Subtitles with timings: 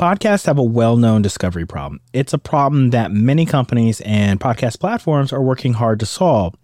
[0.00, 2.00] Podcasts have a well known discovery problem.
[2.14, 6.54] It's a problem that many companies and podcast platforms are working hard to solve.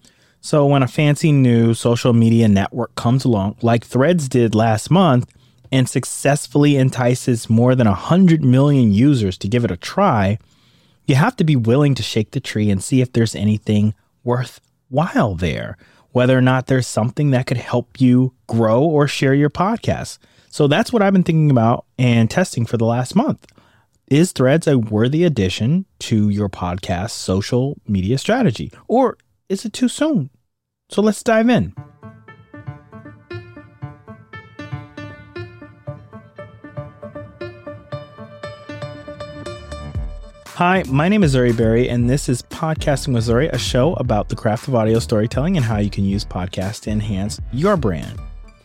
[0.40, 5.30] So, when a fancy new social media network comes along, like Threads did last month,
[5.70, 10.38] and successfully entices more than 100 million users to give it a try,
[11.04, 13.94] you have to be willing to shake the tree and see if there's anything
[14.24, 15.76] worthwhile there,
[16.12, 20.16] whether or not there's something that could help you grow or share your podcast.
[20.56, 23.44] So that's what I've been thinking about and testing for the last month.
[24.06, 29.18] Is Threads a worthy addition to your podcast social media strategy, or
[29.50, 30.30] is it too soon?
[30.88, 31.74] So let's dive in.
[40.46, 44.30] Hi, my name is Zuri Berry, and this is Podcasting with Zuri, a show about
[44.30, 48.18] the craft of audio storytelling and how you can use podcasts to enhance your brand.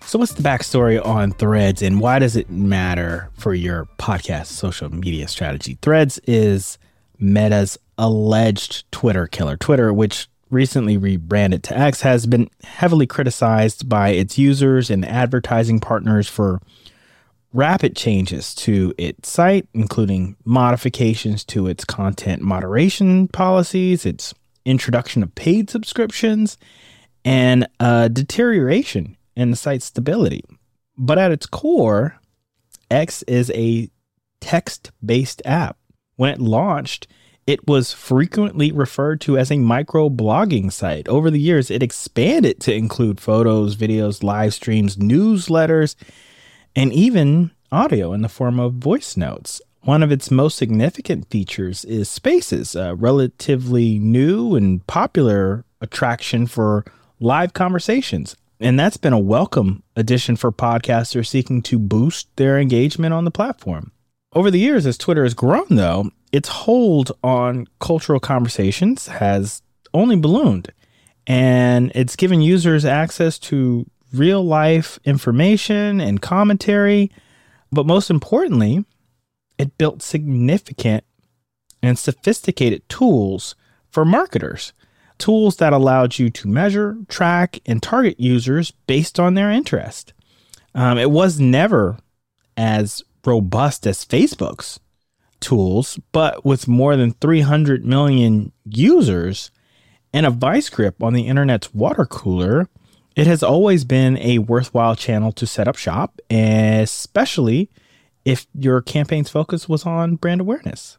[0.04, 4.94] So, what's the backstory on Threads and why does it matter for your podcast social
[4.94, 5.78] media strategy?
[5.82, 6.78] Threads is
[7.18, 9.56] Meta's alleged Twitter killer.
[9.56, 15.80] Twitter, which recently rebranded to X, has been heavily criticized by its users and advertising
[15.80, 16.59] partners for
[17.53, 24.34] rapid changes to its site, including modifications to its content moderation policies, its
[24.66, 26.58] introduction of paid subscriptions,
[27.23, 30.44] and a deterioration and the site's stability.
[30.98, 32.20] But at its core,
[32.90, 33.90] X is a
[34.40, 35.78] text based app.
[36.16, 37.08] When it launched,
[37.48, 41.08] it was frequently referred to as a micro blogging site.
[41.08, 45.96] Over the years, it expanded to include photos, videos, live streams, newsletters,
[46.76, 49.62] and even audio in the form of voice notes.
[49.82, 56.86] One of its most significant features is Spaces, a relatively new and popular attraction for
[57.20, 58.36] live conversations.
[58.62, 63.31] And that's been a welcome addition for podcasters seeking to boost their engagement on the
[63.31, 63.92] platform.
[64.34, 69.64] Over the years, as Twitter has grown, though, its hold on cultural conversations has
[69.95, 70.72] only ballooned.
[71.26, 77.12] And it's given users access to real life information and commentary.
[77.72, 78.85] But most importantly,
[79.58, 81.03] it built significant
[81.81, 83.56] and sophisticated tools
[83.90, 84.72] for marketers
[85.22, 90.14] tools that allowed you to measure, track, and target users based on their interest.
[90.74, 91.98] Um, it was never
[92.58, 94.80] as robust as Facebook's
[95.40, 99.52] tools, but with more than 300 million users
[100.12, 102.68] and a vice grip on the internet's water cooler,
[103.16, 107.70] it has always been a worthwhile channel to set up shop, especially
[108.26, 110.98] if your campaign's focus was on brand awareness.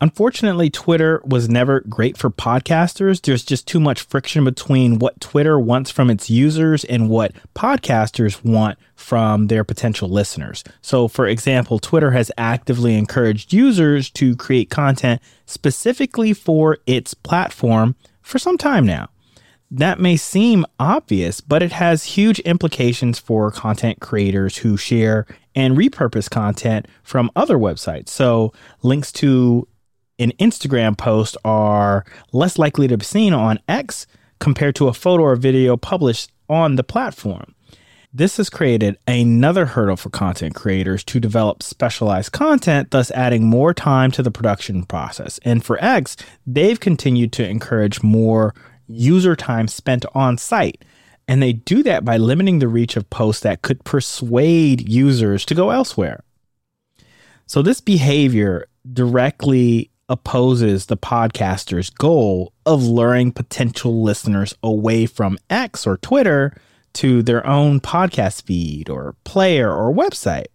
[0.00, 3.20] Unfortunately, Twitter was never great for podcasters.
[3.20, 8.44] There's just too much friction between what Twitter wants from its users and what podcasters
[8.44, 10.62] want from their potential listeners.
[10.82, 17.96] So, for example, Twitter has actively encouraged users to create content specifically for its platform
[18.22, 19.08] for some time now.
[19.68, 25.26] That may seem obvious, but it has huge implications for content creators who share
[25.56, 28.10] and repurpose content from other websites.
[28.10, 29.66] So, links to
[30.18, 34.06] an Instagram post are less likely to be seen on X
[34.40, 37.54] compared to a photo or video published on the platform.
[38.12, 43.74] This has created another hurdle for content creators to develop specialized content, thus adding more
[43.74, 45.38] time to the production process.
[45.44, 48.54] And for X, they've continued to encourage more
[48.86, 50.84] user time spent on site.
[51.28, 55.54] And they do that by limiting the reach of posts that could persuade users to
[55.54, 56.24] go elsewhere.
[57.46, 65.86] So, this behavior directly opposes the podcaster's goal of luring potential listeners away from X
[65.86, 66.56] or Twitter
[66.94, 70.46] to their own podcast feed or player or website.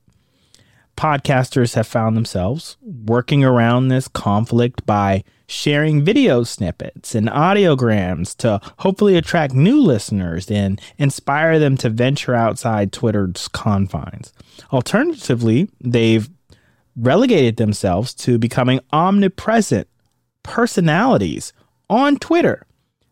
[0.97, 8.59] Podcasters have found themselves working around this conflict by sharing video snippets and audiograms to
[8.80, 14.34] hopefully attract new listeners and inspire them to venture outside Twitter's confines.
[14.72, 16.30] Alternatively, they've
[16.96, 19.88] relegated themselves to becoming omnipresent
[20.44, 21.54] personalities
[21.90, 22.66] on Twitter,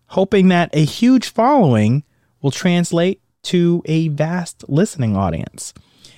[0.07, 2.04] hoping that a huge following
[2.42, 5.74] will translate to a vast listening audience.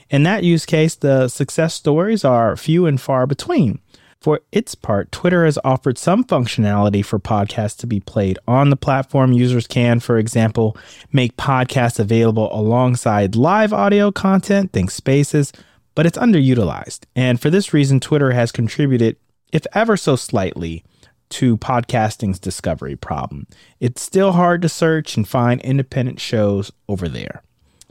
[0.10, 3.80] In that use case, the success stories are few and far between.
[4.20, 8.78] For its part, Twitter has offered some functionality for podcasts to be played on the
[8.78, 9.34] platform.
[9.34, 10.78] Users can, for example,
[11.12, 15.52] make podcasts available alongside live audio content, think spaces,
[15.96, 17.02] but it's underutilized.
[17.16, 19.18] And for this reason, Twitter has contributed,
[19.52, 20.84] if ever so slightly,
[21.30, 23.48] to podcasting's discovery problem.
[23.80, 27.42] It's still hard to search and find independent shows over there.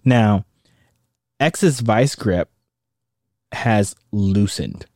[0.04, 0.44] Now,
[1.40, 2.50] X's vice grip
[3.52, 4.86] has loosened.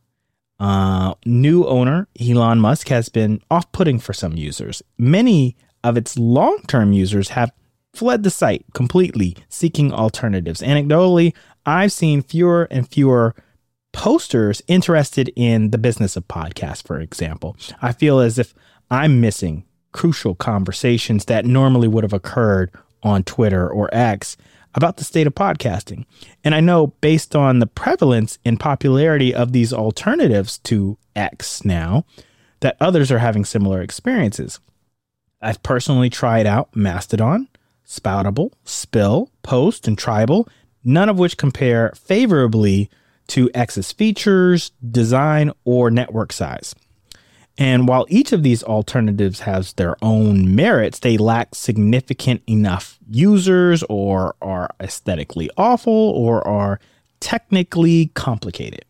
[0.59, 4.81] Uh, new owner Elon Musk has been off putting for some users.
[4.97, 7.51] Many of its long term users have
[7.93, 10.61] fled the site completely, seeking alternatives.
[10.61, 11.33] Anecdotally,
[11.67, 13.35] I've seen fewer and fewer
[13.91, 17.57] posters interested in the business of podcasts, for example.
[17.81, 18.53] I feel as if
[18.89, 22.71] I'm missing crucial conversations that normally would have occurred
[23.03, 24.37] on Twitter or X
[24.75, 26.05] about the state of podcasting.
[26.43, 32.05] And I know based on the prevalence and popularity of these alternatives to X now,
[32.61, 34.59] that others are having similar experiences.
[35.41, 37.49] I've personally tried out Mastodon,
[37.85, 40.47] Spoutible, Spill, Post, and Tribel,
[40.87, 42.89] none of which compare favorably
[43.27, 46.73] to X's features, design, or network size.
[47.57, 53.83] And while each of these alternatives has their own merits, they lack significant enough users
[53.89, 56.79] or are aesthetically awful or are
[57.19, 58.85] technically complicated.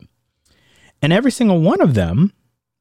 [1.01, 2.31] And every single one of them,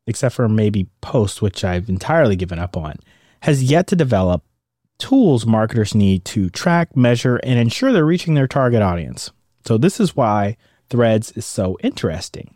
[0.06, 2.96] except for maybe Post, which I've entirely given up on,
[3.40, 4.42] has yet to develop
[4.98, 9.30] tools marketers need to track, measure, and ensure they're reaching their target audience.
[9.64, 10.56] So, this is why
[10.88, 12.54] Threads is so interesting.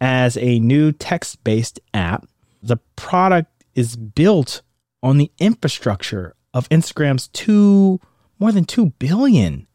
[0.00, 2.26] As a new text based app,
[2.62, 4.62] the product is built
[5.02, 8.00] on the infrastructure of Instagram's two,
[8.38, 9.66] more than 2 billion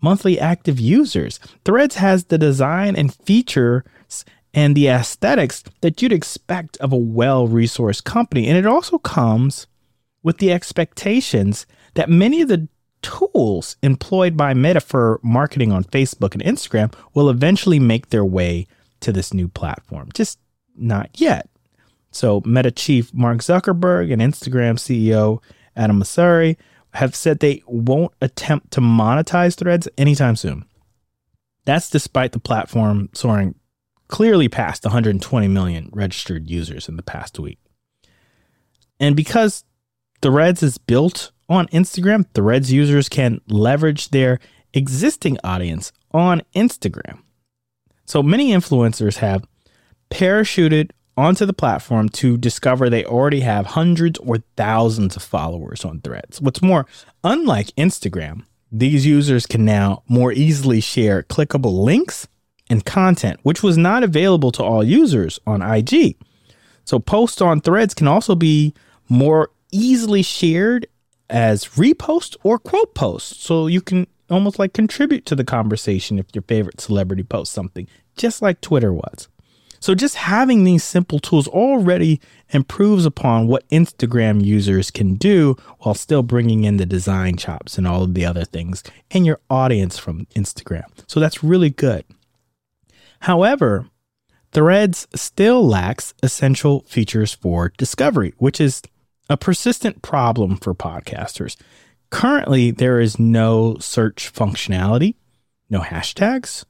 [0.00, 1.38] monthly active users.
[1.64, 3.84] Threads has the design and features
[4.52, 8.48] and the aesthetics that you'd expect of a well resourced company.
[8.48, 9.66] And it also comes
[10.22, 12.68] with the expectations that many of the
[13.02, 18.66] tools employed by Meta for marketing on Facebook and Instagram will eventually make their way
[19.00, 20.08] to this new platform.
[20.14, 20.38] Just
[20.76, 21.48] not yet.
[22.12, 25.42] So, Meta chief Mark Zuckerberg and Instagram CEO
[25.76, 26.56] Adam Mosseri
[26.94, 30.64] have said they won't attempt to monetize threads anytime soon.
[31.64, 33.54] That's despite the platform soaring
[34.08, 37.58] clearly past 120 million registered users in the past week.
[39.00, 39.64] And because
[40.22, 44.38] Threads is built on Instagram, Threads users can leverage their
[44.72, 47.18] existing audience on Instagram.
[48.06, 49.44] So many influencers have
[50.10, 56.00] parachuted onto the platform to discover they already have hundreds or thousands of followers on
[56.00, 56.40] threads.
[56.40, 56.86] What's more,
[57.24, 62.28] unlike Instagram, these users can now more easily share clickable links
[62.70, 66.16] and content, which was not available to all users on IG.
[66.84, 68.72] So posts on threads can also be
[69.08, 70.86] more easily shared
[71.28, 73.42] as repost or quote posts.
[73.42, 77.88] So you can almost like contribute to the conversation if your favorite celebrity posts something,
[78.16, 79.28] just like Twitter was.
[79.80, 82.20] So just having these simple tools already
[82.50, 87.86] improves upon what Instagram users can do while still bringing in the design chops and
[87.88, 90.84] all of the other things and your audience from Instagram.
[91.08, 92.04] So that's really good.
[93.20, 93.86] However,
[94.52, 98.82] Threads still lacks essential features for discovery, which is
[99.32, 101.56] a persistent problem for podcasters.
[102.10, 105.14] Currently, there is no search functionality,
[105.70, 106.64] no hashtags,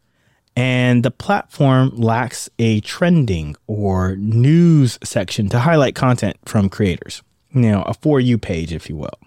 [0.55, 7.23] and the platform lacks a trending or news section to highlight content from creators.
[7.53, 9.19] You know, a for you page, if you will.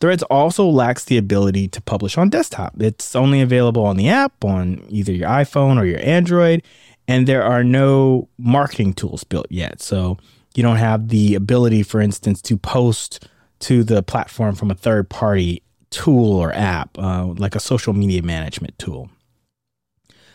[0.00, 2.80] Threads also lacks the ability to publish on desktop.
[2.80, 6.62] It's only available on the app on either your iPhone or your Android,
[7.06, 9.80] and there are no marketing tools built yet.
[9.80, 10.18] So
[10.54, 13.26] you don't have the ability, for instance, to post
[13.60, 18.22] to the platform from a third party tool or app, uh, like a social media
[18.22, 19.10] management tool.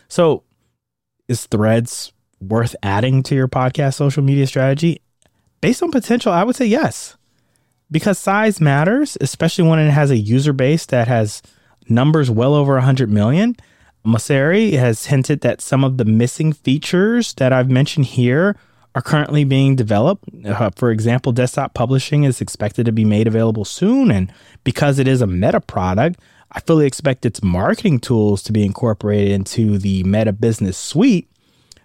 [0.08, 0.42] So,
[1.28, 5.00] is Threads worth adding to your podcast social media strategy?
[5.60, 7.16] Based on potential, I would say yes.
[7.90, 11.42] Because size matters, especially when it has a user base that has
[11.88, 13.56] numbers well over 100 million.
[14.04, 18.56] Mosseri has hinted that some of the missing features that I've mentioned here
[18.94, 20.24] are currently being developed.
[20.44, 24.10] Uh, for example, desktop publishing is expected to be made available soon.
[24.10, 24.32] And
[24.64, 26.20] because it is a meta product,
[26.52, 31.30] I fully expect its marketing tools to be incorporated into the Meta Business Suite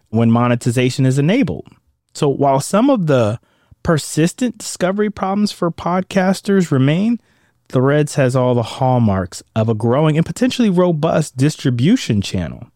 [0.09, 1.67] when monetization is enabled.
[2.13, 3.39] So while some of the
[3.83, 7.19] persistent discovery problems for podcasters remain,
[7.67, 12.67] Threads has all the hallmarks of a growing and potentially robust distribution channel.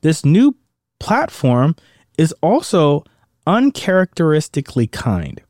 [0.00, 0.56] This new
[0.98, 1.76] platform
[2.18, 3.04] is also
[3.46, 5.40] uncharacteristically kind.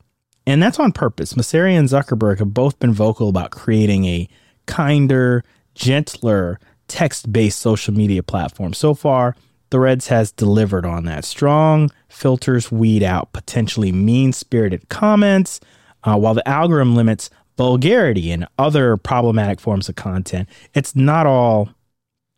[0.47, 1.33] And that's on purpose.
[1.33, 4.29] Mosseri and Zuckerberg have both been vocal about creating a
[4.65, 5.43] kinder,
[5.75, 8.73] gentler text based social media platform.
[8.73, 9.35] So far,
[9.71, 11.25] Threads has delivered on that.
[11.25, 15.59] Strong filters weed out potentially mean spirited comments,
[16.03, 20.49] uh, while the algorithm limits vulgarity and other problematic forms of content.
[20.73, 21.69] It's not all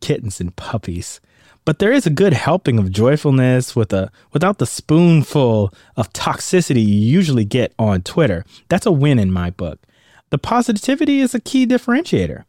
[0.00, 1.20] kittens and puppies.
[1.64, 6.84] But there is a good helping of joyfulness with a without the spoonful of toxicity
[6.84, 8.44] you usually get on Twitter.
[8.68, 9.78] That's a win in my book.
[10.30, 12.44] The positivity is a key differentiator,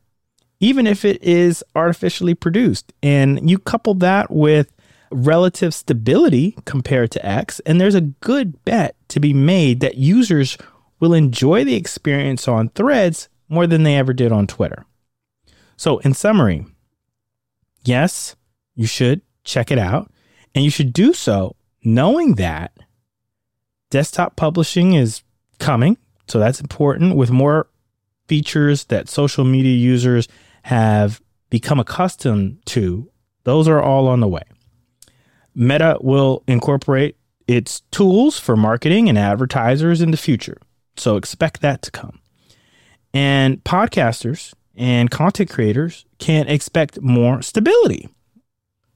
[0.60, 2.94] even if it is artificially produced.
[3.04, 4.72] And you couple that with
[5.12, 10.58] relative stability compared to X, and there's a good bet to be made that users
[11.00, 14.86] will enjoy the experience on threads more than they ever did on Twitter.
[15.76, 16.66] So, in summary,
[17.84, 18.36] yes,
[18.76, 20.12] you should check it out,
[20.56, 22.72] and you should do so knowing that
[23.90, 25.22] desktop publishing is
[25.60, 25.98] coming.
[26.28, 27.68] So, that's important with more
[28.28, 30.28] features that social media users
[30.64, 33.10] have become accustomed to.
[33.44, 34.44] Those are all on the way.
[35.54, 40.58] Meta will incorporate its tools for marketing and advertisers in the future.
[40.98, 42.20] So expect that to come.
[43.14, 48.10] And podcasters and content creators can expect more stability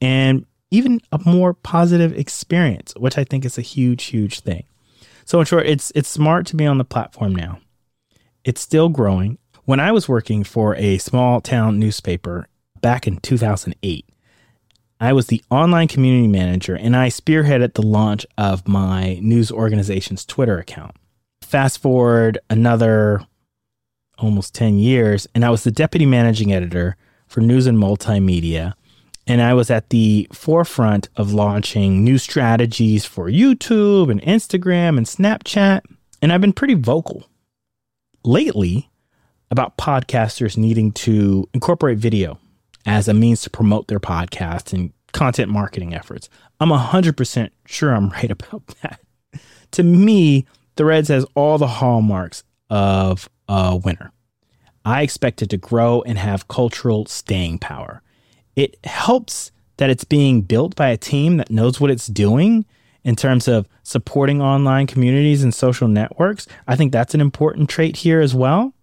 [0.01, 4.63] and even a more positive experience, which I think is a huge, huge thing.
[5.25, 7.59] So in short, it's it's smart to be on the platform now.
[8.43, 9.37] It's still growing.
[9.65, 12.47] When I was working for a small town newspaper
[12.79, 14.05] back in 2008,
[14.99, 20.25] I was the online community manager and I spearheaded the launch of my news organization's
[20.25, 20.95] Twitter account.
[21.41, 23.21] Fast forward another
[24.17, 26.95] almost 10 years, and I was the deputy managing editor
[27.27, 28.73] for news and multimedia.
[29.27, 35.05] And I was at the forefront of launching new strategies for YouTube and Instagram and
[35.05, 35.81] Snapchat.
[36.21, 37.27] And I've been pretty vocal
[38.23, 38.89] lately
[39.51, 42.39] about podcasters needing to incorporate video
[42.85, 46.29] as a means to promote their podcast and content marketing efforts.
[46.59, 49.01] I'm 100% sure I'm right about that.
[49.71, 50.45] to me,
[50.77, 54.11] Threads has all the hallmarks of a winner.
[54.85, 58.01] I expect it to grow and have cultural staying power.
[58.57, 62.65] It helps that it's being built by a team that knows what it's doing
[63.03, 66.47] in terms of supporting online communities and social networks.
[66.67, 68.73] I think that's an important trait here as well.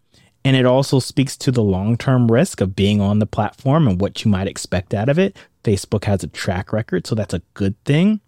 [0.44, 4.00] And it also speaks to the long term risk of being on the platform and
[4.00, 5.36] what you might expect out of it.
[5.64, 8.20] Facebook has a track record, so that's a good thing.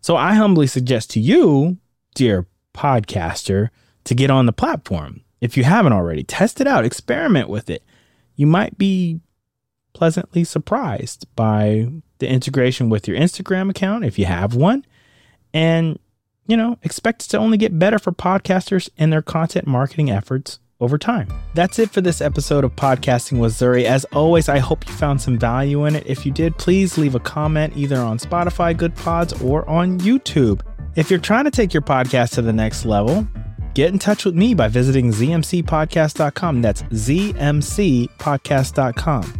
[0.00, 1.76] So I humbly suggest to you,
[2.14, 3.68] dear podcaster,
[4.04, 5.20] to get on the platform.
[5.42, 7.82] If you haven't already, test it out, experiment with it.
[8.36, 9.20] You might be
[10.00, 11.86] pleasantly surprised by
[12.20, 14.82] the integration with your Instagram account if you have one.
[15.52, 15.98] And,
[16.46, 20.58] you know, expect it to only get better for podcasters and their content marketing efforts
[20.80, 21.28] over time.
[21.52, 23.84] That's it for this episode of Podcasting with Zuri.
[23.84, 26.06] As always, I hope you found some value in it.
[26.06, 30.62] If you did, please leave a comment either on Spotify, Good Pods, or on YouTube.
[30.96, 33.28] If you're trying to take your podcast to the next level,
[33.74, 36.62] get in touch with me by visiting zmcpodcast.com.
[36.62, 39.39] That's zmcpodcast.com.